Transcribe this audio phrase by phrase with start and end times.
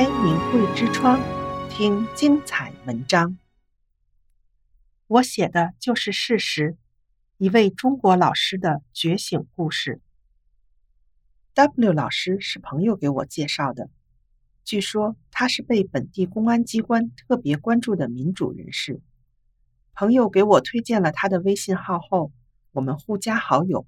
[0.00, 1.20] 开明慧之窗，
[1.68, 3.36] 听精彩文章。
[5.06, 6.78] 我写的就是事实，
[7.36, 10.00] 一位中国老师的觉醒故事。
[11.52, 13.90] W 老师是朋友给我介绍的，
[14.64, 19.02] 据说他是被本地公安机关特别关注的民主人士。
[19.92, 22.32] 朋友给我推荐了他的微信号后，
[22.72, 23.86] 我们互加好友。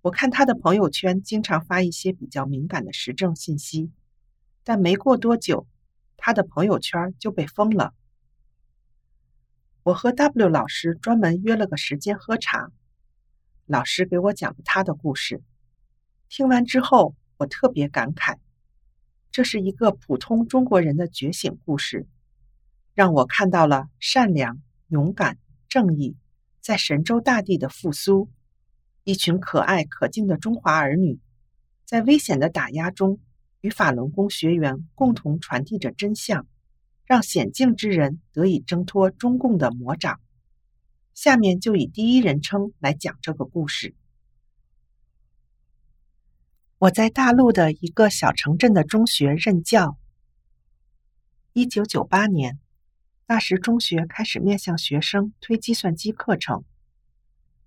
[0.00, 3.90] 我看他的朋友圈经常发一些比较敏感的时政信息，
[4.64, 5.68] 但没过多久，
[6.16, 7.94] 他的朋友圈就被封了。
[9.82, 12.72] 我和 W 老师专门约了个时间喝茶，
[13.66, 15.42] 老师给我讲了他的故事。
[16.30, 18.38] 听完之后，我特别感慨，
[19.30, 22.06] 这是一个普通中国人的觉醒故事，
[22.94, 25.36] 让我看到了善良、勇敢、
[25.68, 26.16] 正义
[26.62, 28.30] 在神州大地的复苏。
[29.02, 31.20] 一群可爱可敬的中华儿女，
[31.84, 33.20] 在危险的打压中，
[33.64, 36.46] 与法轮功学员共同传递着真相，
[37.06, 40.20] 让险境之人得以挣脱中共的魔掌。
[41.14, 43.94] 下面就以第一人称来讲这个故事。
[46.76, 49.96] 我在大陆的一个小城镇的中学任教。
[51.54, 52.58] 一九九八年，
[53.26, 56.64] 那时中学开始面向学生推计算机课程。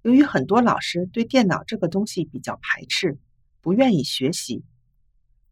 [0.00, 3.18] 由于很多老师对电脑这个东西比较排斥，
[3.60, 4.64] 不愿意学习，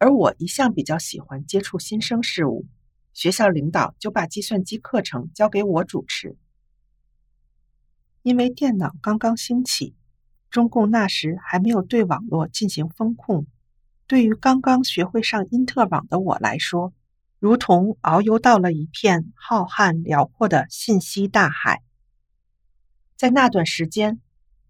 [0.00, 2.64] 而我一向比较喜欢接触新生事物，
[3.12, 6.38] 学校领导就把计算机课程交给我主持。
[8.22, 9.94] 因为电脑刚刚兴起，
[10.50, 13.46] 中共那时还没有对网络进行封控，
[14.06, 16.94] 对于刚刚学会上因特网的我来说，
[17.38, 21.82] 如同遨游到了一片浩瀚辽阔的信息大海。
[23.18, 24.18] 在那段时间，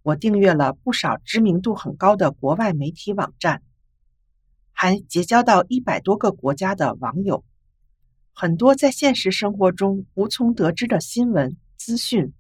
[0.03, 3.63] 我订阅了不少知名度很高的国外媒体网站，
[4.83, 7.45] 还结交到一百多个国家的网友，
[8.33, 12.33] 很多在现实生活中无从得知的新闻资讯，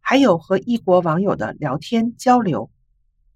[0.00, 2.70] 还有和异国网友的聊天交流，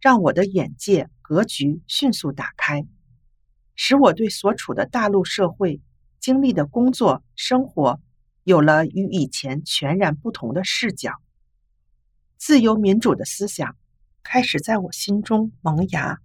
[0.01, 2.87] 让我的眼界格局迅速打开，
[3.75, 5.83] 使我对所处的大陆社会
[6.21, 8.01] 经历的工作生活
[8.45, 11.13] 有了与以前全然不同的视角。
[12.39, 13.77] 自由民主的思想
[14.23, 16.19] 开始在我心中萌芽。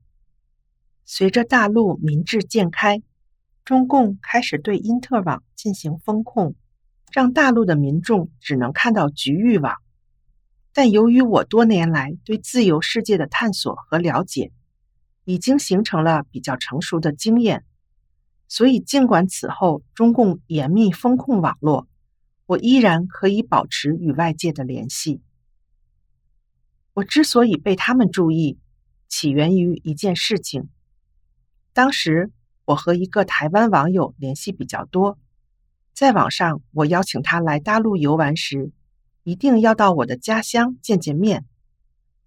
[1.08, 3.04] 随着大陆民智渐开，
[3.64, 6.56] 中共开始对因特网进行封控，
[7.12, 9.76] 让大陆的民众只能看到局域网。
[10.74, 14.52] 但由于我多年来对自由世界的探索和了解，
[15.26, 17.64] 已经形成了比较成熟的经验，
[18.48, 21.88] 所以尽管此后中共严密封控网络，
[22.48, 25.22] 我依然可以保持与外界的联系。
[26.94, 28.58] 我之所以被他们注意，
[29.08, 30.70] 起源于一件事情。
[31.76, 32.32] 当时
[32.64, 35.20] 我和一个台湾网友联系比较多，
[35.92, 38.72] 在网上我邀请他来大陆游玩时，
[39.24, 41.46] 一定要到我的家乡见见面。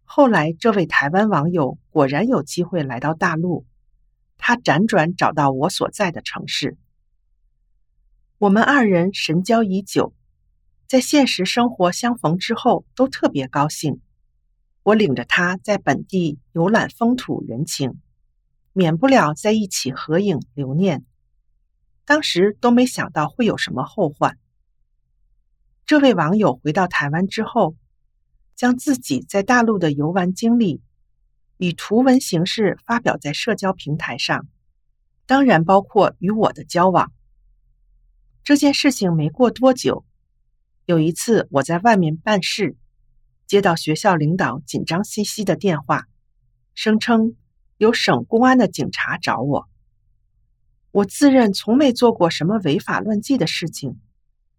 [0.04, 3.64] 后来这位台湾网友果然有机会来到大陆，
[4.36, 6.76] 他辗转找到我所在的城市。
[8.36, 10.12] 我们二人神交已久，
[10.86, 14.02] 在现实生活相逢之后，都特别高兴。
[14.82, 17.98] 我领着他在本地游览风土人情，
[18.78, 21.04] 免不了在一起合影留念。
[22.04, 24.38] 当时都没想到会有什么后患。
[25.84, 27.74] 这位网友回到台湾之后，
[28.54, 30.80] 将自己在大陆的游玩经历
[31.56, 34.46] 以图文形式发表在社交平台上，
[35.26, 37.10] 当然包括与我的交往。
[38.44, 40.04] 这件事情没过多久，
[40.86, 42.76] 有一次我在外面办事。
[43.48, 46.06] 接到学校领导紧张兮兮的电话，
[46.76, 47.34] 声称
[47.78, 49.68] 有省公安的警察找我。
[50.90, 54.00] 我自认从没做过什么违法乱纪的事情，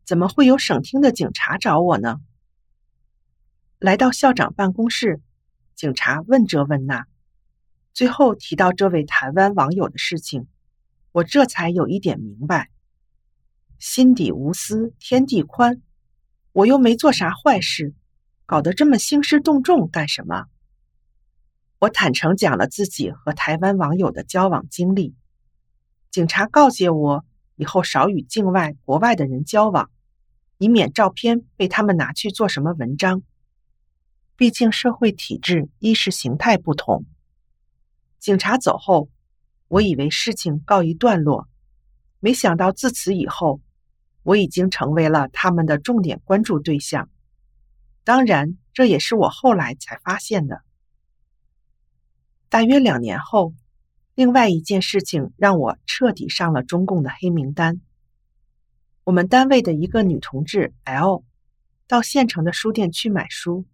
[0.06, 2.22] 怎么会有省厅的警察找我呢？
[3.78, 5.22] 来到校长办公室，
[5.76, 7.06] 警察问这问那，
[7.94, 10.48] 最后提到这位台湾网友的事情，
[11.12, 12.70] 我这才有一点明白：
[13.80, 15.82] 心底无私天地宽，
[16.54, 17.94] 我又没做啥坏事。
[18.46, 20.46] 搞得这么兴师动众干什么？
[21.80, 25.16] 我坦诚讲了自己和台湾网友的交往经历。
[26.12, 27.24] 警察告诫我
[27.56, 29.90] 以后少与境外、国外的人交往，
[30.58, 33.22] 以免照片被他们拿去做什么文章。
[34.36, 37.06] 毕竟社会体制、意识形态不同。
[38.20, 39.10] 警察走后，
[39.70, 41.48] 我以为事情告一段落，
[42.20, 43.62] 没想到自此以后，
[44.24, 47.10] 我已经成为了他们的重点关注对象。
[48.04, 50.62] 当然，这也是我后来才发现的。
[52.50, 53.54] 大约两年后，
[54.16, 57.80] 另外一件事情让我彻底上了中共的黑名单。
[59.04, 61.24] 我们单位的一个女同志 L
[61.88, 63.66] 到县城的书店去买书，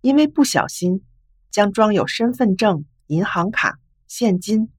[0.00, 1.04] 因为不小心
[1.50, 4.70] 将装有身份证、银行卡、现金，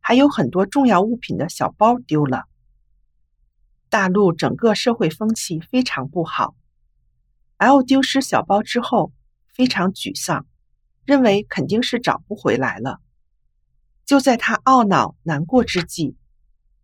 [0.00, 2.44] 还有很多重要物品的小包丢了。
[3.90, 6.54] 大陆整个社会风气非常不好。
[7.58, 9.12] L 丢失小包之后
[9.52, 10.46] 非常沮丧，
[11.04, 13.00] 认为肯定是找不回来了。
[14.04, 16.16] 就在他懊恼难过之际，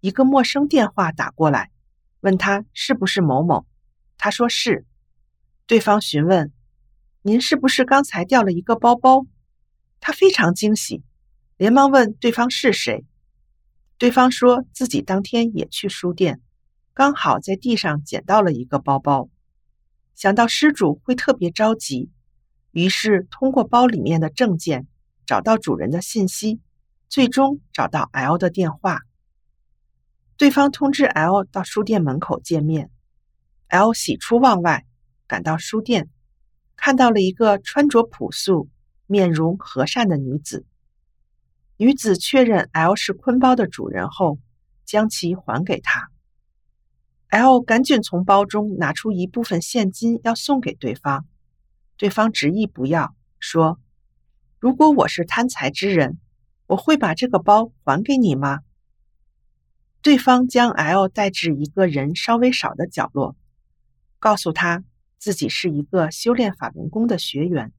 [0.01, 1.71] 一个陌生电话打过来，
[2.21, 3.67] 问他是不是某某。
[4.17, 4.85] 他说是。
[5.67, 6.53] 对方询问
[7.23, 9.27] ：“您是不是刚才掉了一个包包？”
[9.99, 11.03] 他非常惊喜，
[11.57, 13.05] 连忙问对方是谁。
[13.99, 16.41] 对方说自己当天也去书店，
[16.95, 19.29] 刚好在地上捡到了一个包包，
[20.15, 22.11] 想到失主会特别着急，
[22.77, 24.87] 于是通过包里面的证件
[25.25, 26.61] 找到主人的信息。
[27.09, 29.03] 最终找到 L 的电话，
[30.37, 32.91] 对方通知 L 到书店门口见面。
[33.69, 34.85] L 喜出望外，
[35.29, 36.11] 赶到书店，
[36.75, 38.69] 看到了一个穿着朴素、
[39.07, 40.67] 面容和善的女子。
[41.77, 44.41] 女子确认 L 是坤包的主人后，
[44.85, 46.11] 将其还给他。
[47.29, 51.25] L 赶紧从包中拿出一部分现金要送给对方，
[51.97, 53.81] 对方执意不要，说
[54.59, 56.19] ：“如果我是贪财之人。”
[56.69, 58.59] 我会把这个包还给你吗？
[60.03, 63.37] 对方将 L 带至一个人稍微少的角落，
[64.19, 64.83] 告诉他
[65.17, 67.73] 自己是一个修炼法轮功的学员。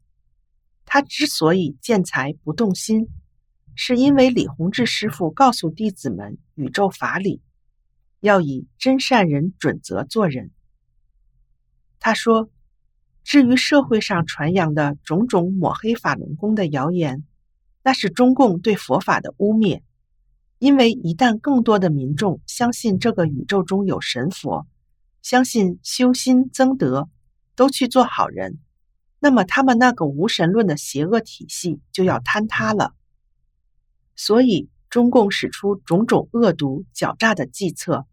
[0.85, 3.09] 他之所以见财不动心，
[3.75, 7.41] 是因为李洪志师父告诉弟子们宇宙法理，
[8.21, 10.51] 要以真善人准则做人。
[11.99, 12.49] 他说
[13.27, 17.25] ：“至于社会上传扬的种种抹黑法轮功的谣言。”
[17.83, 19.81] 那是中共对佛法的污蔑，
[20.59, 24.65] 因为一旦更多的民众相信这个宇宙中有神佛，
[25.21, 27.09] 相信修心增德，
[27.53, 28.59] 都去做好人，
[29.19, 32.93] 那么他们那个无神论的邪恶体系就要坍塌了。
[34.15, 38.05] 所以，中共使出种种恶毒狡诈的计策，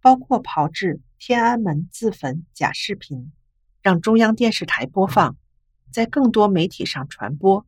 [0.00, 3.32] 包括炮制天安门自焚假视频，
[3.86, 5.36] 让中央电视台播放，
[5.92, 7.64] 在更多媒体上传播。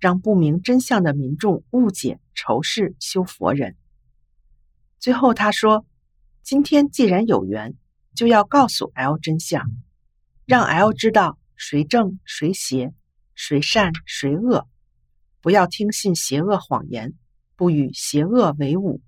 [0.00, 3.76] 让不明真相的民众误解、仇视修佛人。
[4.98, 5.86] 最后他说
[6.42, 7.76] ：“今天既然有缘，
[8.16, 9.70] 就要告诉 L 真相，
[10.44, 12.92] 让 L 知道谁正谁邪，
[13.36, 14.66] 谁善谁恶，
[15.40, 17.14] 不要听信邪恶谎言，
[17.54, 19.00] 不与邪恶为伍。”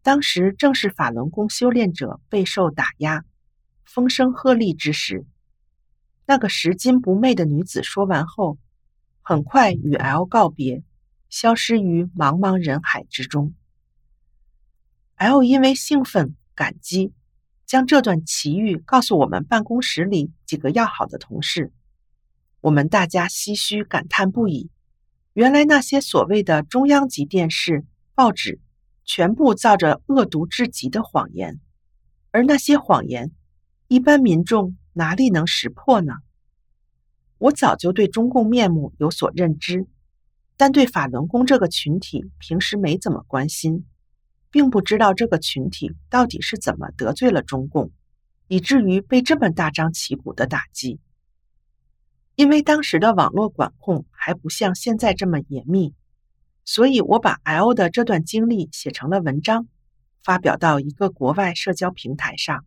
[0.00, 3.26] 当时正是法轮功修炼者备受打压、
[3.88, 5.24] 风声鹤唳之时。
[6.26, 8.58] 那个拾金不昧的女子说完后。
[9.22, 10.82] 很快与 L 告别，
[11.28, 13.52] 消失于茫茫人海之中。
[15.16, 17.12] L 因为兴奋感激，
[17.66, 21.72] 将这段奇遇告诉我们办公室里几个要好的同事。
[22.62, 24.70] 我们大家唏嘘感叹不已。
[25.34, 28.60] 原来那些所谓的中央级电视、报纸，
[29.04, 31.60] 全部造着恶毒至极的谎言，
[32.30, 33.30] 而那些谎言，
[33.88, 36.12] 一般民众哪里能识破呢？
[37.38, 39.86] 我早就对中共面目有所认知，
[40.58, 43.86] 但对法轮功这个群体平时没怎么关心，
[44.50, 47.90] 并不知道这个群体到底是怎么得罪了中共，
[48.46, 51.00] 以至于被这么大张旗鼓的打击。
[52.34, 55.94] 因为当时的网络管控还不像现在这么严密，
[56.66, 59.66] 所以我把 L 的这段经历写成了文章，
[60.22, 62.66] 发表到一个国外社交平台上。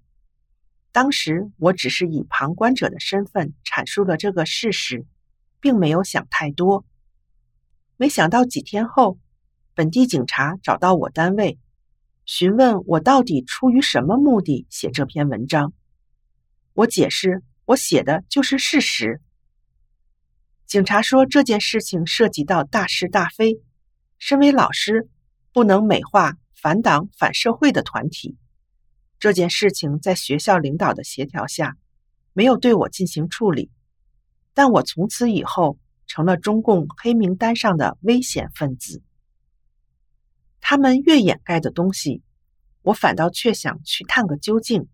[0.92, 5.06] 当时我只是以旁观者的身份阐述了这个事实，
[5.60, 6.86] 并没有想太多。
[7.96, 9.18] 没想到几天后，
[9.74, 11.60] 本地警察找到我单位，
[12.26, 15.72] 询问我到底出于什么目的写这篇文章。
[16.74, 19.22] 我解释，我写的就是事实。
[20.66, 23.62] 警察说这件事情涉及到大是大非，
[24.18, 25.10] 身为老师，
[25.54, 28.38] 不能美化反党反社会的团体。
[29.22, 31.78] 这件事情在学校领导的协调下，
[32.34, 33.70] 没有对我进行处理，
[34.56, 39.04] 但我从此以后成了中共黑名单上的危险分子。
[40.60, 42.24] 他们越掩盖的东西，
[42.82, 44.88] 我反倒却想去探个究竟。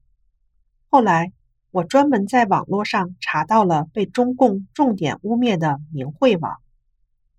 [0.89, 1.31] 后来，
[1.71, 6.57] 我专门在网络上查到了被中共重点污蔑的明慧网，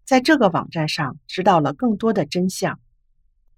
[0.07, 2.81] 在这个网站上知道了更多的真相，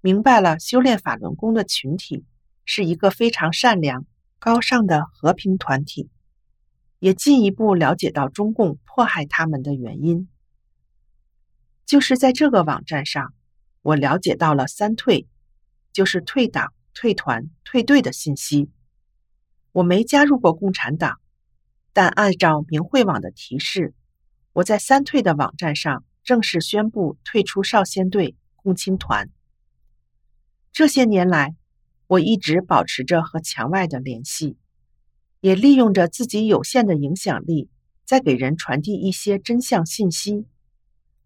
[0.01, 2.25] 明白了修炼法轮功的群体。
[2.65, 4.05] 是一个非常善良、
[4.39, 6.09] 高尚的和平团体，
[6.99, 10.27] 也进一步了解到中共迫害他们的原因。
[11.85, 13.33] 就是在这个网站上，
[13.81, 15.27] 我了解到了三退，
[15.91, 18.69] 就是退党、退团、退队的信息。
[19.73, 21.19] 我没加入过共产党，
[21.91, 23.93] 但按照明慧网的提示，
[24.53, 29.29] 我在三退的网站上正式宣布退出少先队、共青团。
[30.71, 31.55] 这些年来，
[32.11, 34.57] 我一直保持着和墙外的联系，
[35.39, 37.69] 也利用着自己有限的影响力，
[38.03, 40.45] 在给人传递一些真相信息。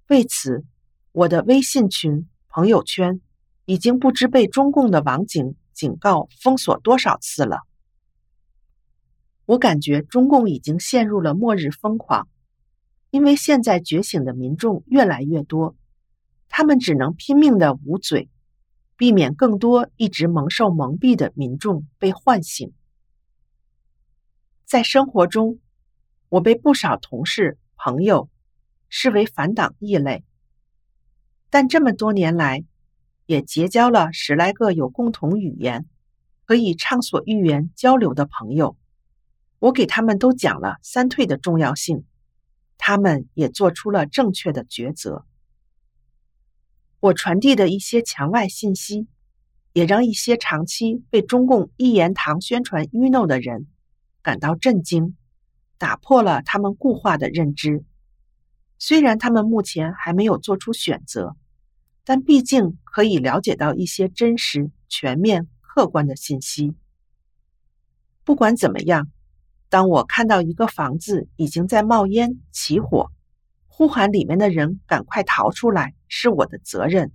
[0.10, 0.64] 为此，
[1.12, 3.20] 我的微信群、朋友圈
[3.66, 7.62] 已经不知被中共的网警警告封锁多少次了。
[9.48, 12.28] 我感觉中共已经陷入了末日疯狂，
[13.10, 15.76] 因为现在觉醒的民众越来越多，
[16.48, 18.30] 他们只能拼命的捂嘴，
[18.98, 22.72] 避免更多一直蒙受蒙蔽的民众被唤醒。
[24.66, 25.60] 在生活中，
[26.30, 28.30] 我被不少同事、朋友
[28.90, 30.24] 视为反党异类，
[31.50, 32.64] 但这么多年来，
[33.26, 35.88] 也结交了十来个有共同语言、
[36.46, 38.78] 可以畅所欲言交流的朋友。
[39.60, 42.06] 我给他们都讲了三退的重要性，
[42.78, 45.26] 他们也做出了正确的抉择。
[47.06, 49.06] 我传递的一些墙外信息，
[49.74, 53.68] 也让一些长期被中共一言堂宣传愚弄的人
[54.24, 55.16] 感到震惊。
[55.78, 57.84] 打破了他们固化的认知，
[58.80, 61.36] 虽然他们目前还没有做出选择，
[62.06, 66.74] 但毕竟可以了解到一些真实、全面、客观的信息。
[68.24, 69.12] 不管怎么样，
[69.70, 73.12] 当我看到一个房子已经在冒烟、起火，
[73.78, 77.12] 呼喊里面的人赶快逃出来，是我的责任。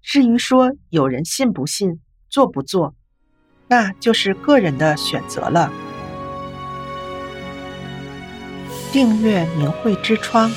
[0.00, 2.94] 至于说有人信不信、做不做，
[3.68, 5.70] 那就是个人的选择了。
[8.92, 10.50] 订阅明慧之窗，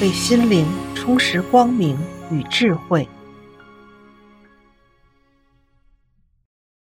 [0.00, 1.98] 为心灵充实光明
[2.30, 3.06] 与智慧。